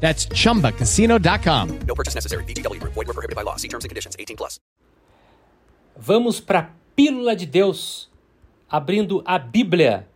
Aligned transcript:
That's 0.00 0.28
chumbacasino.com. 0.28 1.68
No 1.86 1.94
purchase 1.94 2.14
necessary. 2.14 2.44
Group. 2.44 2.94
Void 2.94 3.06
were 3.06 3.14
prohibited 3.14 3.34
by 3.34 3.42
law. 3.42 3.56
See 3.56 3.68
terms 3.68 3.84
and 3.84 3.88
conditions. 3.88 4.14
18 4.18 4.36
plus. 4.36 4.60
Vamos 5.96 6.40
para 6.40 6.58
a 6.58 6.68
Pílula 6.94 7.34
de 7.34 7.46
Deus, 7.46 8.10
abrindo 8.68 9.22
a 9.24 9.38
Bíblia 9.38 10.06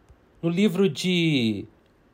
no 0.42 0.51
livro 0.51 0.89
de 0.89 1.64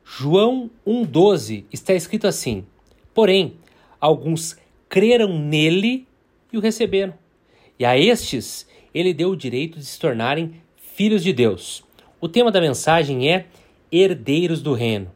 João 0.05 0.69
1,12. 0.85 1.65
Está 1.71 1.93
escrito 1.93 2.27
assim: 2.27 2.65
Porém, 3.13 3.55
alguns 3.99 4.57
creram 4.87 5.37
nele 5.37 6.07
e 6.51 6.57
o 6.57 6.61
receberam. 6.61 7.13
E 7.77 7.85
a 7.85 7.97
estes 7.97 8.67
ele 8.93 9.13
deu 9.13 9.29
o 9.31 9.35
direito 9.35 9.77
de 9.77 9.85
se 9.85 9.99
tornarem 9.99 10.61
filhos 10.77 11.23
de 11.23 11.33
Deus. 11.33 11.83
O 12.19 12.27
tema 12.27 12.51
da 12.51 12.61
mensagem 12.61 13.29
é 13.31 13.45
herdeiros 13.91 14.61
do 14.61 14.73
reino. 14.73 15.11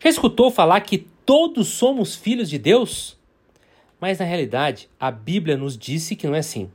Já 0.00 0.10
escutou 0.10 0.50
falar 0.50 0.80
que 0.80 1.06
todos 1.28 1.68
somos 1.68 2.16
filhos 2.16 2.48
de 2.48 2.58
Deus? 2.58 3.14
Mas 4.00 4.18
na 4.18 4.24
realidade, 4.24 4.88
a 4.98 5.10
Bíblia 5.10 5.58
nos 5.58 5.76
disse 5.76 6.16
que 6.16 6.26
não 6.26 6.34
é 6.34 6.38
assim. 6.38 6.70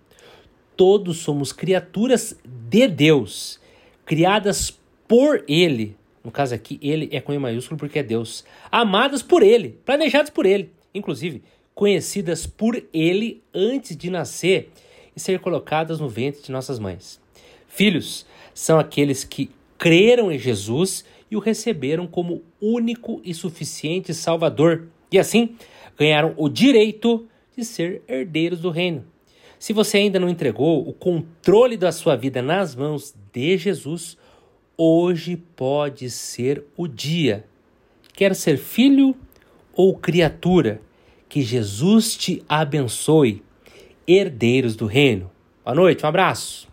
Todos 0.77 1.17
somos 1.17 1.51
criaturas 1.51 2.37
de 2.45 2.87
Deus, 2.87 3.59
criadas 4.05 4.79
por 5.07 5.43
Ele. 5.47 5.97
No 6.23 6.29
caso 6.29 6.53
aqui, 6.53 6.77
Ele 6.83 7.09
é 7.11 7.19
com 7.19 7.33
E 7.33 7.39
maiúsculo 7.39 7.79
porque 7.79 7.97
é 7.97 8.03
Deus. 8.03 8.45
Amadas 8.71 9.23
por 9.23 9.41
Ele, 9.41 9.69
planejadas 9.83 10.29
por 10.29 10.45
Ele, 10.45 10.71
inclusive 10.93 11.41
conhecidas 11.73 12.45
por 12.45 12.79
Ele 12.93 13.41
antes 13.51 13.97
de 13.97 14.11
nascer 14.11 14.71
e 15.15 15.19
ser 15.19 15.39
colocadas 15.39 15.99
no 15.99 16.07
ventre 16.07 16.43
de 16.43 16.51
nossas 16.51 16.77
mães. 16.77 17.19
Filhos 17.67 18.23
são 18.53 18.77
aqueles 18.77 19.23
que 19.23 19.49
creram 19.79 20.31
em 20.31 20.37
Jesus 20.37 21.03
e 21.33 21.35
o 21.35 21.39
receberam 21.39 22.05
como 22.05 22.43
único 22.61 23.19
e 23.25 23.33
suficiente 23.33 24.13
Salvador, 24.13 24.87
e 25.11 25.17
assim 25.17 25.55
ganharam 25.97 26.35
o 26.37 26.47
direito 26.47 27.27
de 27.57 27.65
ser 27.65 28.03
herdeiros 28.07 28.59
do 28.61 28.69
reino. 28.69 29.03
Se 29.57 29.73
você 29.73 29.97
ainda 29.97 30.19
não 30.19 30.29
entregou 30.29 30.87
o 30.87 30.93
controle 30.93 31.75
da 31.75 31.91
sua 31.91 32.15
vida 32.15 32.39
nas 32.39 32.75
mãos 32.75 33.15
de 33.33 33.57
Jesus, 33.57 34.15
hoje 34.77 35.35
pode 35.55 36.07
ser 36.11 36.65
o 36.77 36.87
dia. 36.87 37.45
Quer 38.13 38.35
ser 38.35 38.57
filho 38.57 39.15
ou 39.73 39.97
criatura? 39.97 40.81
Que 41.27 41.41
Jesus 41.41 42.15
te 42.15 42.43
abençoe. 42.47 43.41
Herdeiros 44.07 44.75
do 44.75 44.85
reino. 44.85 45.31
Boa 45.65 45.73
noite, 45.73 46.05
um 46.05 46.09
abraço. 46.09 46.72